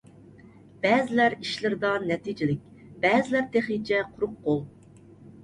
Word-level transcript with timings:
بەزىلەر 0.85 1.35
ئىشلىرىدا 1.39 1.91
نەتىجىلىك، 2.13 2.65
بەزىلەر 3.05 3.47
تېخىچە 3.59 4.03
قۇرۇق 4.09 4.35
قول. 4.49 4.61